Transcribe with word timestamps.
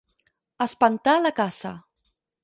Espantar 0.65 1.13
la 1.25 1.31
caça. 1.41 1.75